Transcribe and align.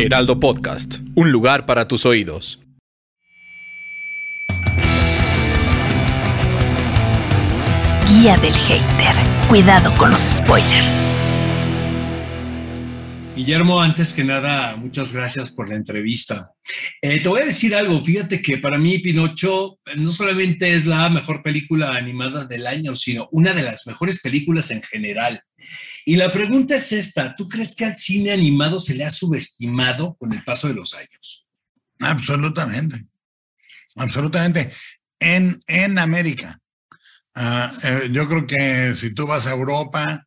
Heraldo 0.00 0.38
Podcast, 0.38 1.00
un 1.16 1.32
lugar 1.32 1.66
para 1.66 1.88
tus 1.88 2.06
oídos. 2.06 2.60
Guía 8.06 8.36
del 8.36 8.54
hater. 8.54 9.16
Cuidado 9.48 9.92
con 9.98 10.12
los 10.12 10.20
spoilers. 10.20 11.07
Guillermo, 13.38 13.80
antes 13.80 14.12
que 14.12 14.24
nada, 14.24 14.74
muchas 14.74 15.12
gracias 15.12 15.52
por 15.52 15.68
la 15.68 15.76
entrevista. 15.76 16.50
Eh, 17.00 17.20
te 17.20 17.28
voy 17.28 17.42
a 17.42 17.44
decir 17.44 17.72
algo, 17.72 18.04
fíjate 18.04 18.42
que 18.42 18.58
para 18.58 18.78
mí 18.78 18.98
Pinocho 18.98 19.78
no 19.94 20.10
solamente 20.10 20.74
es 20.74 20.86
la 20.86 21.08
mejor 21.08 21.44
película 21.44 21.94
animada 21.94 22.46
del 22.46 22.66
año, 22.66 22.96
sino 22.96 23.28
una 23.30 23.52
de 23.52 23.62
las 23.62 23.86
mejores 23.86 24.20
películas 24.20 24.72
en 24.72 24.82
general. 24.82 25.40
Y 26.04 26.16
la 26.16 26.32
pregunta 26.32 26.74
es 26.74 26.90
esta, 26.90 27.36
¿tú 27.36 27.48
crees 27.48 27.76
que 27.76 27.84
al 27.84 27.94
cine 27.94 28.32
animado 28.32 28.80
se 28.80 28.94
le 28.94 29.04
ha 29.04 29.10
subestimado 29.10 30.16
con 30.18 30.32
el 30.32 30.42
paso 30.42 30.66
de 30.66 30.74
los 30.74 30.94
años? 30.94 31.46
Absolutamente, 32.00 33.06
absolutamente. 33.94 34.72
En, 35.20 35.62
en 35.68 35.96
América. 36.00 36.60
Ah, 37.36 37.72
eh, 37.84 38.08
yo 38.10 38.26
creo 38.26 38.48
que 38.48 38.96
si 38.96 39.14
tú 39.14 39.28
vas 39.28 39.46
a 39.46 39.52
Europa 39.52 40.26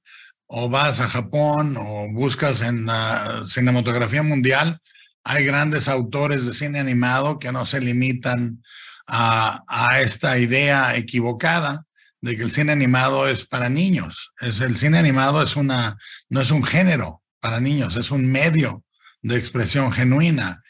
o 0.54 0.68
vas 0.68 1.00
a 1.00 1.08
Japón 1.08 1.78
o 1.80 2.12
buscas 2.12 2.62
en 2.62 2.86
la 2.86 3.44
cinematografía 3.46 4.22
mundial, 4.22 4.82
hay 5.24 5.46
grandes 5.46 5.88
autores 5.88 6.46
de 6.46 6.54
cine 6.54 6.80
animado 6.80 7.40
que 7.40 7.54
no 7.54 7.66
se 7.66 7.80
limitan 7.80 8.62
a, 9.08 9.64
a 9.68 10.02
esta 10.02 10.38
idea 10.40 10.98
equivocada 10.98 11.86
de 12.20 12.36
que 12.36 12.44
el 12.44 12.52
cine 12.52 12.74
animado 12.74 13.30
es 13.30 13.46
para 13.46 13.70
niños. 13.70 14.34
Es, 14.42 14.60
el 14.60 14.76
cine 14.76 14.98
animado 14.98 15.42
es 15.42 15.56
una, 15.56 15.98
no 16.28 16.42
es 16.42 16.52
un 16.52 16.64
género 16.64 17.22
para 17.40 17.62
niños, 17.62 17.96
es 17.96 18.12
un 18.12 18.30
medio 18.30 18.84
de 19.22 19.38
expresión 19.38 19.94
genuina. 19.94 20.62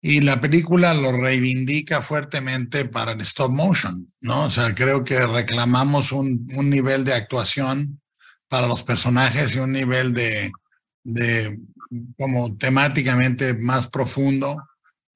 Y 0.00 0.20
la 0.20 0.40
película 0.40 0.94
lo 0.94 1.10
reivindica 1.10 2.02
fuertemente 2.02 2.84
para 2.84 3.12
el 3.12 3.20
stop 3.22 3.50
motion, 3.50 4.06
¿no? 4.20 4.44
O 4.44 4.50
sea, 4.50 4.76
creo 4.76 5.02
que 5.02 5.26
reclamamos 5.26 6.12
un, 6.12 6.46
un 6.54 6.70
nivel 6.70 7.04
de 7.04 7.14
actuación 7.14 8.01
para 8.52 8.66
los 8.66 8.82
personajes 8.82 9.56
y 9.56 9.60
un 9.60 9.72
nivel 9.72 10.12
de, 10.12 10.52
de 11.02 11.58
como 12.18 12.54
temáticamente 12.58 13.54
más 13.54 13.86
profundo 13.86 14.62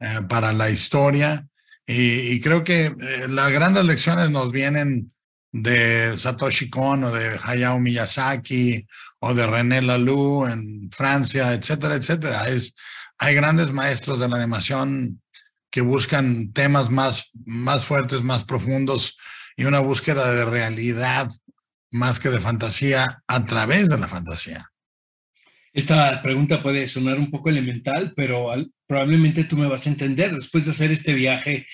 eh, 0.00 0.20
para 0.26 0.54
la 0.54 0.70
historia. 0.70 1.46
Y, 1.86 2.32
y 2.32 2.40
creo 2.40 2.64
que 2.64 2.86
eh, 2.86 3.26
las 3.28 3.52
grandes 3.52 3.84
lecciones 3.84 4.30
nos 4.30 4.50
vienen 4.52 5.12
de 5.52 6.16
Satoshi 6.16 6.70
Kon 6.70 7.04
o 7.04 7.12
de 7.12 7.38
Hayao 7.42 7.78
Miyazaki 7.78 8.86
o 9.18 9.34
de 9.34 9.46
René 9.46 9.82
Laloux 9.82 10.50
en 10.50 10.90
Francia, 10.90 11.52
etcétera, 11.52 11.96
etcétera. 11.96 12.48
Es, 12.48 12.74
hay 13.18 13.34
grandes 13.34 13.70
maestros 13.70 14.18
de 14.18 14.30
la 14.30 14.36
animación 14.36 15.20
que 15.70 15.82
buscan 15.82 16.54
temas 16.54 16.88
más, 16.88 17.32
más 17.44 17.84
fuertes, 17.84 18.22
más 18.22 18.44
profundos 18.44 19.18
y 19.58 19.66
una 19.66 19.80
búsqueda 19.80 20.32
de 20.32 20.46
realidad 20.46 21.28
más 21.96 22.20
que 22.20 22.28
de 22.28 22.38
fantasía 22.38 23.22
a 23.26 23.44
través 23.46 23.88
de 23.88 23.98
la 23.98 24.08
fantasía. 24.08 24.70
Esta 25.72 26.22
pregunta 26.22 26.62
puede 26.62 26.88
sonar 26.88 27.18
un 27.18 27.30
poco 27.30 27.50
elemental, 27.50 28.12
pero 28.16 28.50
al, 28.50 28.70
probablemente 28.86 29.44
tú 29.44 29.56
me 29.56 29.66
vas 29.66 29.86
a 29.86 29.90
entender 29.90 30.34
después 30.34 30.64
de 30.64 30.70
hacer 30.70 30.90
este 30.90 31.12
viaje 31.12 31.66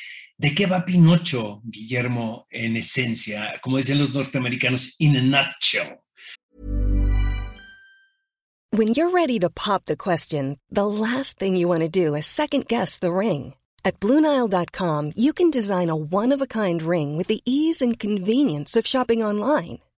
¿De 0.43 0.55
qué 0.57 0.67
va 0.67 0.85
Pinocho, 0.85 1.61
Guillermo, 1.63 2.47
en 2.51 2.77
esencia? 2.77 3.61
Como 3.63 3.77
dicen 3.77 3.99
los 3.99 4.13
norteamericanos, 4.13 4.97
in 4.99 5.17
a 5.17 5.21
nutshell. 5.21 5.99
When 8.71 8.89
you're 8.89 9.11
ready 9.11 9.39
to 9.39 9.51
pop 9.51 9.85
the 9.85 9.97
question, 9.97 10.59
the 10.69 10.87
last 10.87 11.39
thing 11.39 11.55
you 11.55 11.69
want 11.69 11.83
to 11.83 11.89
do 11.89 12.17
is 12.17 12.27
second 12.27 12.67
guess 12.67 12.99
the 12.99 13.13
ring. 13.13 13.55
At 13.85 14.01
Bluenile.com, 14.01 15.13
you 15.15 15.33
can 15.33 15.51
design 15.51 15.91
a 15.91 15.95
one-of-a-kind 15.95 16.83
ring 16.83 17.17
with 17.17 17.29
the 17.29 17.41
ease 17.45 17.81
and 17.81 17.97
convenience 17.97 18.75
of 18.75 18.85
shopping 18.85 19.23
online. 19.23 19.79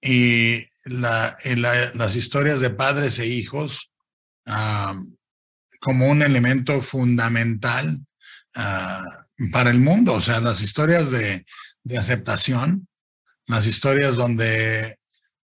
y, 0.00 0.66
la, 0.84 1.36
y 1.44 1.56
la, 1.56 1.92
las 1.94 2.16
historias 2.16 2.60
de 2.60 2.70
padres 2.70 3.18
e 3.18 3.26
hijos 3.26 3.90
um, 4.46 5.16
como 5.80 6.08
un 6.08 6.22
elemento 6.22 6.82
fundamental 6.82 8.00
uh, 8.56 9.50
para 9.50 9.70
el 9.70 9.78
mundo. 9.78 10.14
O 10.14 10.20
sea, 10.20 10.40
las 10.40 10.62
historias 10.62 11.10
de, 11.10 11.44
de 11.84 11.98
aceptación, 11.98 12.88
las 13.46 13.66
historias 13.66 14.16
donde 14.16 14.98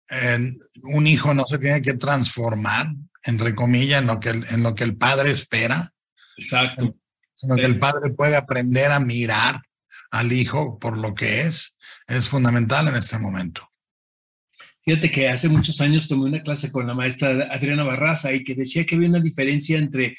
eh, 0.09 0.53
un 0.83 1.07
hijo 1.07 1.33
no 1.33 1.45
se 1.45 1.57
tiene 1.57 1.81
que 1.81 1.93
transformar, 1.93 2.87
entre 3.23 3.55
comillas, 3.55 4.01
en 4.01 4.07
lo 4.07 4.19
que 4.19 4.29
el, 4.29 4.45
en 4.49 4.63
lo 4.63 4.75
que 4.75 4.83
el 4.83 4.97
padre 4.97 5.31
espera. 5.31 5.93
Exacto. 6.37 6.95
Sino 7.35 7.55
que 7.55 7.65
el 7.65 7.79
padre 7.79 8.11
puede 8.11 8.35
aprender 8.35 8.91
a 8.91 8.99
mirar 8.99 9.61
al 10.11 10.31
hijo 10.31 10.77
por 10.79 10.97
lo 10.97 11.13
que 11.13 11.41
es, 11.41 11.75
es 12.07 12.27
fundamental 12.27 12.87
en 12.87 12.95
este 12.95 13.17
momento. 13.17 13.67
Fíjate 14.85 15.09
que 15.11 15.29
hace 15.29 15.49
muchos 15.49 15.79
años 15.81 16.07
tomé 16.07 16.25
una 16.25 16.41
clase 16.41 16.71
con 16.71 16.85
la 16.85 16.93
maestra 16.93 17.47
Adriana 17.51 17.83
Barraza 17.83 18.33
y 18.33 18.43
que 18.43 18.55
decía 18.55 18.85
que 18.85 18.95
había 18.95 19.09
una 19.09 19.19
diferencia 19.19 19.77
entre 19.77 20.17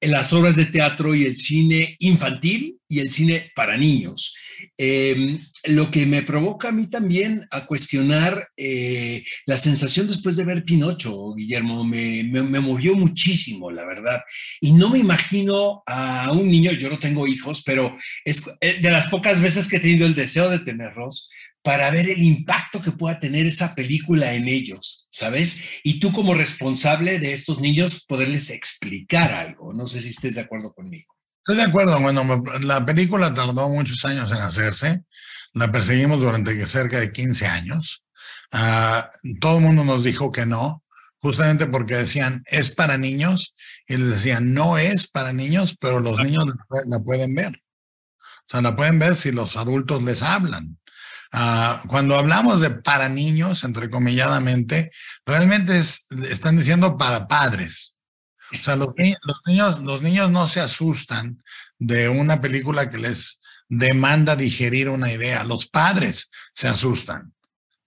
las 0.00 0.32
obras 0.32 0.56
de 0.56 0.66
teatro 0.66 1.14
y 1.14 1.24
el 1.24 1.36
cine 1.36 1.96
infantil 2.00 2.78
y 2.88 3.00
el 3.00 3.10
cine 3.10 3.50
para 3.54 3.76
niños. 3.76 4.34
Eh, 4.78 5.38
lo 5.64 5.90
que 5.90 6.06
me 6.06 6.22
provoca 6.22 6.68
a 6.68 6.72
mí 6.72 6.86
también 6.86 7.46
a 7.50 7.66
cuestionar 7.66 8.48
eh, 8.56 9.24
la 9.46 9.56
sensación 9.56 10.06
después 10.06 10.36
de 10.36 10.44
ver 10.44 10.64
Pinocho, 10.64 11.34
Guillermo, 11.34 11.84
me, 11.84 12.24
me, 12.24 12.42
me, 12.42 12.60
movió 12.60 12.94
muchísimo, 12.94 13.70
la 13.70 13.84
verdad. 13.84 14.20
Y 14.60 14.72
no 14.72 14.90
me 14.90 14.98
imagino 14.98 15.82
a 15.86 16.30
un 16.32 16.50
niño, 16.50 16.72
yo 16.72 16.90
no 16.90 16.98
tengo 16.98 17.26
hijos, 17.26 17.62
pero 17.64 17.96
es 18.24 18.42
eh, 18.60 18.80
de 18.80 18.90
las 18.90 19.06
pocas 19.06 19.40
veces 19.40 19.68
que 19.68 19.76
he 19.76 19.80
tenido 19.80 20.06
el 20.06 20.14
deseo 20.14 20.48
de 20.50 20.58
tenerlos, 20.60 21.30
para 21.66 21.90
ver 21.90 22.08
el 22.08 22.22
impacto 22.22 22.80
que 22.80 22.92
pueda 22.92 23.18
tener 23.18 23.44
esa 23.44 23.74
película 23.74 24.34
en 24.34 24.46
ellos, 24.46 25.08
¿sabes? 25.10 25.80
Y 25.82 25.98
tú 25.98 26.12
como 26.12 26.32
responsable 26.32 27.18
de 27.18 27.32
estos 27.32 27.58
niños, 27.58 28.04
poderles 28.06 28.50
explicar 28.50 29.32
algo. 29.32 29.74
No 29.74 29.88
sé 29.88 30.00
si 30.00 30.10
estés 30.10 30.36
de 30.36 30.42
acuerdo 30.42 30.72
conmigo. 30.72 31.12
Estoy 31.38 31.56
de 31.56 31.68
acuerdo. 31.68 31.98
Bueno, 31.98 32.44
la 32.60 32.86
película 32.86 33.34
tardó 33.34 33.68
muchos 33.68 34.04
años 34.04 34.30
en 34.30 34.36
hacerse. 34.36 35.02
La 35.54 35.72
perseguimos 35.72 36.20
durante 36.20 36.64
cerca 36.68 37.00
de 37.00 37.10
15 37.10 37.46
años. 37.48 38.04
Uh, 38.52 39.38
todo 39.40 39.58
el 39.58 39.64
mundo 39.64 39.82
nos 39.82 40.04
dijo 40.04 40.30
que 40.30 40.46
no, 40.46 40.84
justamente 41.18 41.66
porque 41.66 41.96
decían, 41.96 42.44
es 42.46 42.70
para 42.70 42.96
niños. 42.96 43.56
Y 43.88 43.96
les 43.96 44.10
decían, 44.10 44.54
no 44.54 44.78
es 44.78 45.08
para 45.08 45.32
niños, 45.32 45.76
pero 45.80 45.98
los 45.98 46.16
niños 46.22 46.44
la, 46.46 46.54
la 46.86 46.98
pueden 47.00 47.34
ver. 47.34 47.56
O 47.56 48.50
sea, 48.52 48.62
la 48.62 48.76
pueden 48.76 49.00
ver 49.00 49.16
si 49.16 49.32
los 49.32 49.56
adultos 49.56 50.04
les 50.04 50.22
hablan. 50.22 50.78
Uh, 51.36 51.86
cuando 51.86 52.16
hablamos 52.16 52.62
de 52.62 52.70
para 52.70 53.10
niños, 53.10 53.62
entrecomilladamente, 53.62 54.90
realmente 55.26 55.78
es, 55.78 56.06
están 56.30 56.56
diciendo 56.56 56.96
para 56.96 57.28
padres. 57.28 57.94
O 58.52 58.56
sea, 58.56 58.74
los, 58.74 58.88
los, 58.96 59.40
niños, 59.44 59.82
los 59.82 60.00
niños 60.00 60.30
no 60.30 60.48
se 60.48 60.60
asustan 60.60 61.42
de 61.78 62.08
una 62.08 62.40
película 62.40 62.88
que 62.88 62.96
les 62.96 63.38
demanda 63.68 64.34
digerir 64.34 64.88
una 64.88 65.12
idea. 65.12 65.44
Los 65.44 65.66
padres 65.66 66.30
se 66.54 66.68
asustan 66.68 67.34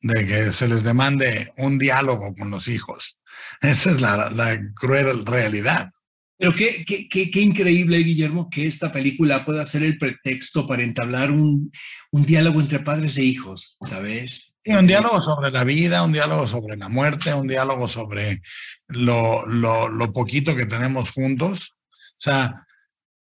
de 0.01 0.27
que 0.27 0.53
se 0.53 0.67
les 0.67 0.83
demande 0.83 1.51
un 1.57 1.79
diálogo 1.79 2.35
con 2.35 2.51
los 2.51 2.67
hijos. 2.67 3.17
Esa 3.61 3.89
es 3.89 3.99
la, 3.99 4.29
la 4.29 4.59
cruel 4.75 5.25
realidad. 5.25 5.91
Pero 6.37 6.53
qué, 6.53 6.85
qué, 6.87 7.09
qué, 7.09 7.29
qué, 7.29 7.41
increíble, 7.41 7.97
Guillermo, 7.97 8.49
que 8.49 8.65
esta 8.65 8.91
película 8.91 9.43
pueda 9.43 9.65
ser 9.65 9.83
el 9.83 9.97
pretexto 9.97 10.65
para 10.65 10.83
entablar 10.83 11.31
un, 11.31 11.69
un 12.11 12.25
diálogo 12.25 12.59
entre 12.59 12.79
padres 12.79 13.17
e 13.17 13.23
hijos, 13.23 13.77
¿sabes? 13.81 14.55
Sí, 14.63 14.71
un 14.71 14.87
diálogo 14.87 15.21
sobre 15.21 15.51
la 15.51 15.63
vida, 15.63 16.03
un 16.03 16.11
diálogo 16.11 16.47
sobre 16.47 16.75
la 16.75 16.89
muerte, 16.89 17.33
un 17.33 17.47
diálogo 17.47 17.87
sobre 17.87 18.41
lo, 18.87 19.45
lo, 19.45 19.87
lo 19.87 20.11
poquito 20.11 20.55
que 20.55 20.65
tenemos 20.65 21.11
juntos. 21.11 21.75
O 21.91 22.21
sea, 22.21 22.65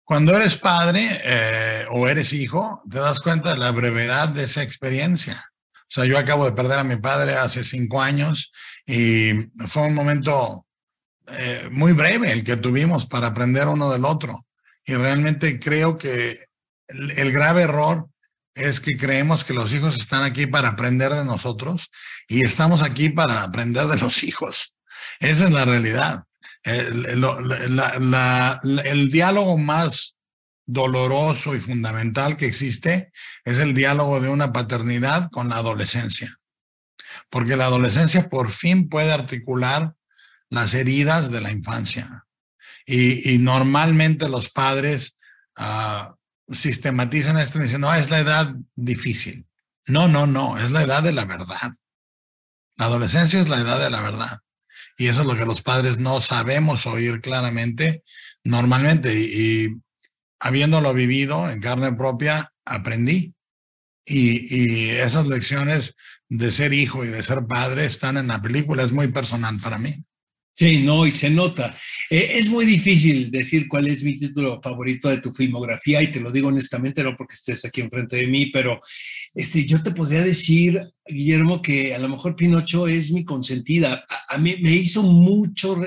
cuando 0.03 0.35
eres 0.35 0.55
padre 0.55 1.07
eh, 1.23 1.85
o 1.91 2.07
eres 2.07 2.33
hijo, 2.33 2.81
te 2.89 2.97
das 2.97 3.19
cuenta 3.19 3.53
de 3.53 3.59
la 3.59 3.71
brevedad 3.71 4.29
de 4.29 4.45
esa 4.45 4.63
experiencia. 4.63 5.39
O 5.71 5.91
sea, 5.91 6.05
yo 6.05 6.17
acabo 6.17 6.45
de 6.45 6.51
perder 6.51 6.79
a 6.79 6.83
mi 6.83 6.95
padre 6.95 7.35
hace 7.35 7.63
cinco 7.63 8.01
años 8.01 8.51
y 8.87 9.33
fue 9.67 9.83
un 9.83 9.93
momento 9.93 10.65
eh, 11.27 11.67
muy 11.71 11.93
breve 11.93 12.31
el 12.31 12.43
que 12.43 12.57
tuvimos 12.57 13.05
para 13.05 13.27
aprender 13.27 13.67
uno 13.67 13.91
del 13.91 14.03
otro. 14.03 14.47
Y 14.83 14.95
realmente 14.95 15.59
creo 15.59 15.97
que 15.97 16.39
el, 16.87 17.11
el 17.11 17.31
grave 17.31 17.63
error 17.63 18.09
es 18.59 18.79
que 18.79 18.97
creemos 18.97 19.43
que 19.43 19.53
los 19.53 19.73
hijos 19.73 19.95
están 19.95 20.23
aquí 20.23 20.47
para 20.47 20.69
aprender 20.69 21.13
de 21.13 21.25
nosotros 21.25 21.89
y 22.27 22.43
estamos 22.43 22.81
aquí 22.81 23.09
para 23.09 23.43
aprender 23.43 23.85
de 23.85 23.97
los 23.97 24.23
hijos. 24.23 24.73
Esa 25.19 25.45
es 25.45 25.51
la 25.51 25.65
realidad. 25.65 26.23
El, 26.63 27.05
el 28.85 29.09
diálogo 29.09 29.57
más 29.57 30.15
doloroso 30.65 31.55
y 31.55 31.59
fundamental 31.59 32.37
que 32.37 32.45
existe 32.45 33.11
es 33.43 33.57
el 33.59 33.73
diálogo 33.73 34.19
de 34.19 34.29
una 34.29 34.53
paternidad 34.53 35.29
con 35.31 35.49
la 35.49 35.55
adolescencia. 35.55 36.29
Porque 37.29 37.57
la 37.57 37.65
adolescencia 37.65 38.29
por 38.29 38.51
fin 38.51 38.87
puede 38.87 39.11
articular 39.11 39.93
las 40.49 40.73
heridas 40.73 41.31
de 41.31 41.41
la 41.41 41.51
infancia. 41.51 42.25
Y, 42.85 43.33
y 43.33 43.37
normalmente 43.39 44.29
los 44.29 44.49
padres 44.49 45.17
ah, 45.55 46.15
sistematizan 46.51 47.37
esto 47.37 47.59
y 47.59 47.63
dicen, 47.63 47.81
no, 47.81 47.93
es 47.93 48.09
la 48.09 48.19
edad 48.19 48.55
difícil. 48.75 49.45
No, 49.87 50.07
no, 50.07 50.27
no, 50.27 50.57
es 50.57 50.71
la 50.71 50.83
edad 50.83 51.03
de 51.03 51.11
la 51.11 51.25
verdad. 51.25 51.73
La 52.75 52.85
adolescencia 52.85 53.39
es 53.39 53.49
la 53.49 53.59
edad 53.59 53.79
de 53.79 53.89
la 53.89 54.01
verdad. 54.01 54.39
Y 54.97 55.07
eso 55.07 55.21
es 55.21 55.27
lo 55.27 55.37
que 55.37 55.45
los 55.45 55.61
padres 55.61 55.97
no 55.97 56.21
sabemos 56.21 56.85
oír 56.85 57.21
claramente 57.21 58.03
normalmente. 58.43 59.13
Y, 59.15 59.65
y 59.65 59.81
habiéndolo 60.39 60.93
vivido 60.93 61.49
en 61.49 61.59
carne 61.59 61.93
propia, 61.93 62.53
aprendí. 62.65 63.33
Y, 64.05 64.55
y 64.55 64.89
esas 64.89 65.27
lecciones 65.27 65.95
de 66.29 66.51
ser 66.51 66.73
hijo 66.73 67.03
y 67.05 67.07
de 67.07 67.23
ser 67.23 67.45
padre 67.47 67.85
están 67.85 68.17
en 68.17 68.27
la 68.27 68.41
película. 68.41 68.83
Es 68.83 68.91
muy 68.91 69.07
personal 69.07 69.59
para 69.59 69.77
mí. 69.77 70.05
Sí, 70.59 70.79
no, 70.79 71.07
y 71.07 71.13
se 71.13 71.29
nota. 71.29 71.73
Eh, 72.09 72.31
es 72.33 72.49
muy 72.49 72.65
difícil 72.65 73.31
decir 73.31 73.65
cuál 73.69 73.87
es 73.87 74.03
mi 74.03 74.17
título 74.17 74.59
favorito 74.61 75.07
de 75.07 75.19
tu 75.19 75.31
filmografía, 75.31 76.01
y 76.01 76.11
te 76.11 76.19
lo 76.19 76.33
digo 76.33 76.49
honestamente, 76.49 77.01
no 77.01 77.15
porque 77.15 77.35
estés 77.35 77.63
aquí 77.63 77.79
enfrente 77.79 78.17
de 78.17 78.27
mí, 78.27 78.47
pero 78.47 78.77
este, 79.33 79.65
yo 79.65 79.81
te 79.81 79.91
podría 79.91 80.21
decir, 80.21 80.81
Guillermo, 81.07 81.61
que 81.61 81.95
a 81.95 81.97
lo 81.97 82.09
mejor 82.09 82.35
Pinocho 82.35 82.89
es 82.89 83.09
mi 83.09 83.23
consentida. 83.23 84.03
A, 84.27 84.37
mí 84.37 84.57
me 84.61 84.73
hizo 84.73 85.01
mucho, 85.01 85.81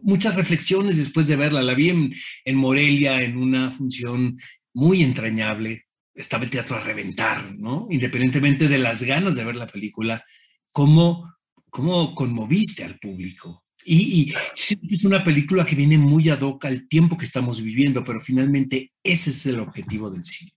muchas 0.00 0.36
reflexiones 0.36 0.96
después 0.96 1.26
de 1.28 1.36
verla. 1.36 1.60
La 1.60 1.74
vi 1.74 1.90
en, 1.90 2.14
en 2.46 2.56
Morelia 2.56 3.20
en 3.20 3.36
una 3.36 3.70
función 3.70 4.34
muy 4.72 5.02
entrañable. 5.02 5.88
Estaba 6.14 6.44
el 6.44 6.48
teatro 6.48 6.76
a 6.76 6.82
reventar, 6.82 7.54
¿no? 7.54 7.86
Independientemente 7.90 8.66
de 8.66 8.78
las 8.78 9.02
ganas 9.02 9.36
de 9.36 9.44
ver 9.44 9.56
la 9.56 9.66
película, 9.66 10.24
cómo, 10.72 11.34
cómo 11.68 12.14
conmoviste 12.14 12.82
al 12.82 12.98
público. 12.98 13.62
Y, 13.84 14.34
es 14.54 15.04
una 15.04 15.24
película 15.24 15.64
que 15.64 15.74
viene 15.74 15.96
muy 15.96 16.28
ad 16.28 16.40
hoc 16.42 16.64
al 16.66 16.86
tiempo 16.88 17.16
que 17.16 17.24
estamos 17.24 17.62
viviendo, 17.62 18.04
pero 18.04 18.20
finalmente 18.20 18.92
ese 19.02 19.30
es 19.30 19.46
el 19.46 19.60
objetivo 19.60 20.10
del 20.10 20.24
cine. 20.24 20.52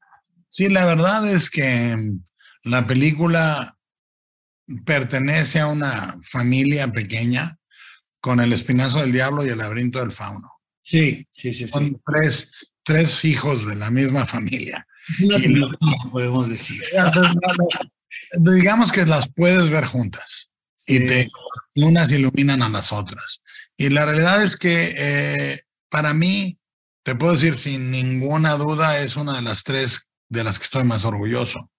Sí, 0.49 0.69
la 0.69 0.85
verdad 0.85 1.29
es 1.31 1.49
que 1.49 1.95
la 2.63 2.85
película 2.85 3.77
pertenece 4.85 5.59
a 5.59 5.67
una 5.67 6.15
familia 6.29 6.91
pequeña 6.91 7.57
con 8.19 8.39
el 8.39 8.53
espinazo 8.53 8.99
del 8.99 9.11
diablo 9.11 9.45
y 9.45 9.49
el 9.49 9.57
laberinto 9.57 9.99
del 9.99 10.11
fauno. 10.11 10.49
Sí, 10.81 11.27
sí, 11.31 11.53
sí. 11.53 11.65
sí. 11.65 11.69
Son 11.69 12.01
tres, 12.05 12.51
tres 12.83 13.25
hijos 13.25 13.65
de 13.65 13.75
la 13.75 13.89
misma 13.89 14.25
familia. 14.25 14.85
Una 15.21 15.37
trilogía, 15.37 15.97
podemos 16.11 16.49
decir. 16.49 16.81
Digamos 18.39 18.91
que 18.91 19.05
las 19.05 19.31
puedes 19.31 19.69
ver 19.69 19.85
juntas 19.85 20.52
y 20.87 21.05
te, 21.05 21.29
unas 21.75 22.11
iluminan 22.11 22.61
a 22.61 22.69
las 22.69 22.91
otras. 22.91 23.41
Y 23.77 23.89
la 23.89 24.05
realidad 24.05 24.43
es 24.43 24.57
que 24.57 24.93
eh, 24.97 25.61
para 25.89 26.13
mí, 26.13 26.57
te 27.03 27.15
puedo 27.15 27.33
decir 27.33 27.55
sin 27.55 27.91
ninguna 27.91 28.53
duda, 28.53 29.01
es 29.01 29.15
una 29.15 29.35
de 29.35 29.41
las 29.41 29.63
tres 29.63 30.07
de 30.29 30.43
las 30.43 30.57
que 30.57 30.65
estoy 30.65 30.83
más 30.83 31.05
orgulloso. 31.05 31.69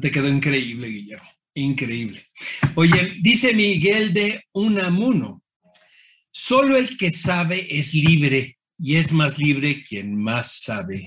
Te 0.00 0.10
quedó 0.10 0.28
increíble, 0.28 0.88
Guillermo. 0.88 1.28
Increíble. 1.54 2.26
Oye, 2.74 3.14
dice 3.20 3.52
Miguel 3.52 4.12
de 4.14 4.44
Unamuno, 4.52 5.42
solo 6.30 6.76
el 6.76 6.96
que 6.96 7.10
sabe 7.10 7.66
es 7.70 7.92
libre 7.92 8.58
y 8.78 8.96
es 8.96 9.12
más 9.12 9.38
libre 9.38 9.82
quien 9.82 10.16
más 10.16 10.62
sabe. 10.62 11.06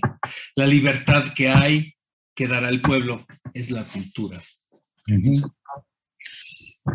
La 0.55 0.67
libertad 0.67 1.33
que 1.33 1.49
hay 1.49 1.95
que 2.35 2.47
dará 2.47 2.69
el 2.69 2.81
pueblo 2.81 3.25
es 3.53 3.71
la 3.71 3.83
cultura. 3.85 4.41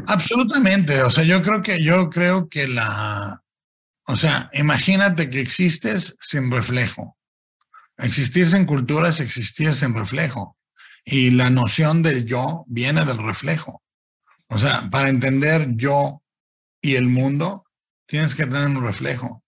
Absolutamente, 0.07 1.03
o 1.03 1.11
sea, 1.11 1.25
yo 1.25 1.43
creo 1.43 1.63
que 1.63 1.83
yo 1.83 2.11
creo 2.11 2.49
que 2.49 2.69
la 2.69 3.43
o 4.11 4.17
sea, 4.17 4.51
imagínate 4.55 5.31
que 5.31 5.41
existes 5.41 6.17
sin 6.21 6.51
reflejo. 6.51 7.17
Existir 7.97 8.49
sin 8.49 8.67
cultura 8.67 9.11
es 9.11 9.21
existir 9.21 9.73
sin 9.73 9.95
reflejo. 9.95 10.57
Y 11.05 11.31
la 11.31 11.49
noción 11.49 12.03
del 12.03 12.25
yo 12.25 12.65
viene 12.67 13.05
del 13.05 13.19
reflejo. 13.19 13.85
O 14.49 14.59
sea, 14.59 14.91
para 14.91 15.11
entender 15.11 15.77
yo 15.77 16.25
y 16.83 16.97
el 16.97 17.07
mundo, 17.07 17.65
tienes 18.09 18.35
que 18.35 18.47
tener 18.47 18.67
un 18.67 18.83
reflejo. 18.83 19.45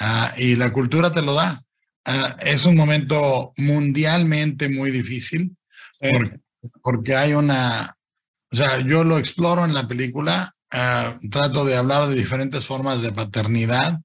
Ah, 0.00 0.34
y 0.36 0.56
la 0.56 0.72
cultura 0.72 1.12
te 1.12 1.22
lo 1.22 1.34
da. 1.34 1.60
Ah, 2.04 2.36
es 2.40 2.64
un 2.64 2.74
momento 2.74 3.52
mundialmente 3.58 4.68
muy 4.68 4.90
difícil 4.90 5.56
porque, 6.00 6.40
porque 6.82 7.14
hay 7.14 7.34
una, 7.34 7.96
o 8.52 8.56
sea, 8.56 8.80
yo 8.80 9.04
lo 9.04 9.18
exploro 9.18 9.64
en 9.64 9.74
la 9.74 9.86
película, 9.88 10.54
ah, 10.72 11.14
trato 11.30 11.64
de 11.64 11.76
hablar 11.76 12.08
de 12.08 12.14
diferentes 12.16 12.66
formas 12.66 13.02
de 13.02 13.12
paternidad 13.12 14.00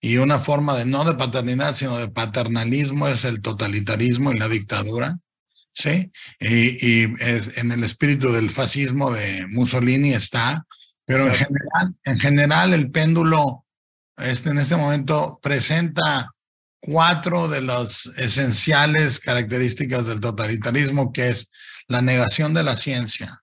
y 0.00 0.16
una 0.18 0.38
forma 0.38 0.76
de 0.76 0.84
no 0.86 1.04
de 1.04 1.14
paternidad, 1.14 1.74
sino 1.74 1.98
de 1.98 2.08
paternalismo 2.08 3.08
es 3.08 3.24
el 3.24 3.40
totalitarismo 3.42 4.32
y 4.32 4.38
la 4.38 4.48
dictadura, 4.48 5.18
¿sí? 5.74 6.12
Y, 6.40 7.02
y 7.04 7.14
es- 7.20 7.56
en 7.58 7.72
el 7.72 7.84
espíritu 7.84 8.32
del 8.32 8.50
fascismo 8.50 9.12
de 9.12 9.46
Mussolini 9.50 10.12
está, 10.14 10.66
pero 11.04 11.24
en 11.26 11.34
general, 11.34 11.94
en 12.04 12.18
general 12.20 12.74
el 12.74 12.90
péndulo 12.90 13.64
este, 14.18 14.50
en 14.50 14.58
este 14.58 14.76
momento 14.76 15.40
presenta 15.42 16.30
cuatro 16.80 17.48
de 17.48 17.62
las 17.62 18.06
esenciales 18.18 19.20
características 19.20 20.06
del 20.06 20.20
totalitarismo, 20.20 21.12
que 21.12 21.28
es 21.28 21.50
la 21.88 22.02
negación 22.02 22.54
de 22.54 22.62
la 22.64 22.76
ciencia, 22.76 23.41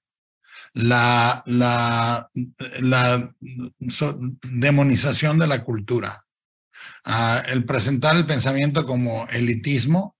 la, 0.74 1.42
la, 1.46 2.30
la 2.82 3.34
demonización 4.44 5.40
de 5.40 5.48
la 5.48 5.64
cultura, 5.64 6.24
ah, 7.06 7.42
el 7.48 7.66
presentar 7.66 8.16
el 8.16 8.26
pensamiento 8.26 8.86
como 8.86 9.28
elitismo 9.30 10.16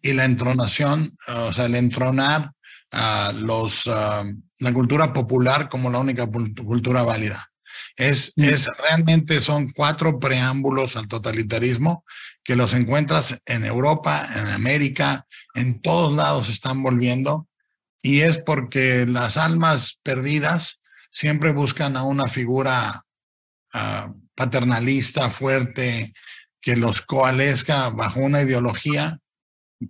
y 0.00 0.12
la 0.12 0.24
entronación, 0.24 1.16
o 1.28 1.52
sea, 1.52 1.66
el 1.66 1.76
entronar 1.76 2.52
a 2.90 3.32
los, 3.34 3.86
ah, 3.86 4.24
la 4.58 4.72
cultura 4.72 5.12
popular 5.12 5.68
como 5.68 5.90
la 5.90 5.98
única 5.98 6.26
cultura 6.26 7.02
válida. 7.02 7.48
Es, 7.96 8.32
Mm. 8.36 8.44
es 8.44 8.68
realmente 8.78 9.40
son 9.40 9.70
cuatro 9.70 10.18
preámbulos 10.18 10.96
al 10.96 11.08
totalitarismo 11.08 12.04
que 12.44 12.56
los 12.56 12.74
encuentras 12.74 13.38
en 13.46 13.64
Europa, 13.64 14.26
en 14.34 14.46
América, 14.48 15.26
en 15.54 15.80
todos 15.80 16.14
lados 16.14 16.48
están 16.48 16.82
volviendo 16.82 17.46
y 18.02 18.20
es 18.20 18.38
porque 18.38 19.06
las 19.06 19.36
almas 19.36 19.98
perdidas 20.02 20.80
siempre 21.10 21.52
buscan 21.52 21.96
a 21.96 22.02
una 22.02 22.26
figura 22.26 23.02
ah, 23.72 24.12
paternalista 24.34 25.30
fuerte 25.30 26.12
que 26.60 26.76
los 26.76 27.02
coalesca 27.02 27.90
bajo 27.90 28.20
una 28.20 28.42
ideología 28.42 29.18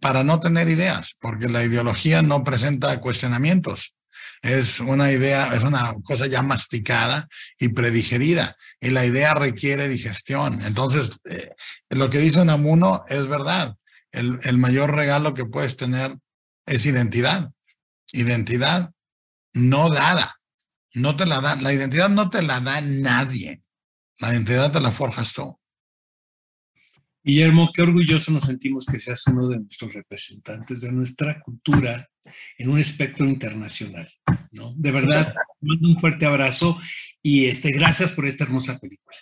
para 0.00 0.24
no 0.24 0.40
tener 0.40 0.68
ideas, 0.68 1.16
porque 1.20 1.48
la 1.48 1.64
ideología 1.64 2.22
no 2.22 2.44
presenta 2.44 3.00
cuestionamientos. 3.00 3.94
Es 4.40 4.80
una 4.80 5.12
idea, 5.12 5.54
es 5.54 5.62
una 5.62 5.94
cosa 6.02 6.26
ya 6.26 6.42
masticada 6.42 7.28
y 7.58 7.68
predigerida, 7.68 8.56
y 8.80 8.90
la 8.90 9.04
idea 9.04 9.34
requiere 9.34 9.88
digestión. 9.88 10.62
Entonces, 10.62 11.12
eh, 11.24 11.50
lo 11.90 12.10
que 12.10 12.18
dice 12.18 12.44
Namuno 12.44 13.04
es 13.08 13.26
verdad. 13.26 13.76
El, 14.10 14.38
el 14.44 14.58
mayor 14.58 14.94
regalo 14.94 15.34
que 15.34 15.44
puedes 15.44 15.76
tener 15.76 16.16
es 16.66 16.86
identidad. 16.86 17.50
Identidad 18.12 18.92
no 19.54 19.88
dada. 19.90 20.34
No 20.94 21.16
te 21.16 21.26
la 21.26 21.40
dan. 21.40 21.62
La 21.62 21.72
identidad 21.72 22.08
no 22.08 22.28
te 22.30 22.42
la 22.42 22.60
da 22.60 22.80
nadie. 22.80 23.62
La 24.18 24.30
identidad 24.32 24.70
te 24.72 24.80
la 24.80 24.90
forjas 24.90 25.32
tú. 25.32 25.58
Guillermo, 27.24 27.70
qué 27.72 27.82
orgulloso 27.82 28.32
nos 28.32 28.44
sentimos 28.44 28.84
que 28.84 28.98
seas 28.98 29.24
uno 29.28 29.48
de 29.48 29.58
nuestros 29.60 29.92
representantes 29.94 30.80
de 30.80 30.90
nuestra 30.90 31.40
cultura 31.40 32.08
en 32.58 32.68
un 32.68 32.78
espectro 32.80 33.26
internacional, 33.26 34.12
¿no? 34.50 34.74
De 34.76 34.90
verdad, 34.90 35.32
mando 35.60 35.88
un 35.88 35.98
fuerte 35.98 36.26
abrazo 36.26 36.80
y 37.22 37.46
este, 37.46 37.70
gracias 37.70 38.10
por 38.10 38.26
esta 38.26 38.42
hermosa 38.44 38.76
película. 38.78 39.16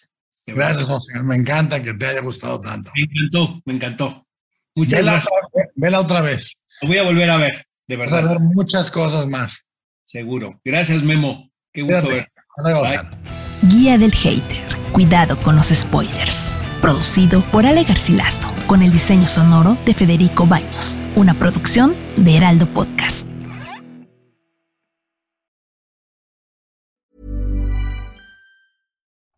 De 0.46 0.54
verdad. 0.54 0.68
Gracias, 0.70 0.88
José. 0.88 1.22
Me 1.22 1.36
encanta 1.36 1.82
que 1.82 1.92
te 1.92 2.06
haya 2.06 2.20
gustado 2.22 2.58
tanto. 2.60 2.90
Me 2.94 3.02
encantó, 3.02 3.62
me 3.66 3.74
encantó. 3.74 4.26
Muchas 4.74 5.00
Vela, 5.00 5.12
gracias. 5.12 5.32
otra- 5.46 5.70
vela 5.74 6.00
otra 6.00 6.20
vez. 6.22 6.54
La 6.80 6.88
voy 6.88 6.96
a 6.98 7.02
volver 7.02 7.30
a 7.30 7.36
ver, 7.36 7.66
de 7.90 7.96
Vas 7.96 8.12
a 8.12 8.16
verdad, 8.16 8.30
ver 8.32 8.40
muchas 8.54 8.90
cosas 8.90 9.26
más. 9.26 9.66
seguro. 10.04 10.60
Gracias, 10.64 11.02
Memo. 11.02 11.50
Qué 11.72 11.82
gusto 11.82 12.02
Cuídate. 12.02 12.14
ver. 12.14 12.32
Hasta 12.36 12.62
luego, 12.62 12.80
Bye. 12.82 12.96
Oscar. 12.96 13.18
Guía 13.62 13.98
del 13.98 14.12
hater. 14.12 14.64
Cuidado 14.92 15.38
con 15.40 15.56
los 15.56 15.68
spoilers. 15.68 16.56
Producido 16.80 17.42
por 17.52 17.66
Ale 17.66 17.84
Garcilaso, 17.84 18.48
con 18.66 18.82
el 18.82 18.90
diseño 18.90 19.28
sonoro 19.28 19.76
de 19.84 19.92
Federico 19.94 20.46
Baños. 20.46 21.06
Una 21.14 21.34
producción 21.38 21.94
de 22.16 22.36
Heraldo 22.36 22.66
Podcast. 22.72 23.26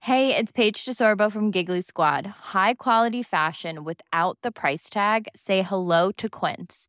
Hey, 0.00 0.34
it's 0.36 0.50
Paige 0.50 0.84
DeSorbo 0.84 1.30
from 1.30 1.52
Giggly 1.52 1.80
Squad. 1.80 2.26
High 2.26 2.74
quality 2.74 3.22
fashion 3.22 3.84
without 3.84 4.36
the 4.42 4.50
price 4.50 4.90
tag? 4.90 5.28
Say 5.36 5.62
hello 5.62 6.10
to 6.12 6.28
Quince. 6.28 6.88